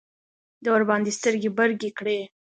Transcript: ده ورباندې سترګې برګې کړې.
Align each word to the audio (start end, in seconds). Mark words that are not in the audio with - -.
ده 0.63 0.67
ورباندې 0.73 1.11
سترګې 1.19 1.49
برګې 1.57 1.89
کړې. 1.97 2.19